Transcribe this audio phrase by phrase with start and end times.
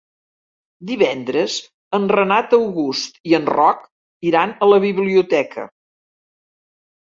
[0.91, 1.57] Divendres
[1.97, 3.85] en Renat August i en Roc
[4.33, 5.69] iran a la biblioteca.